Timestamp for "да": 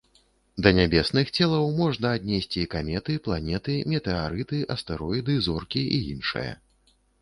0.67-0.69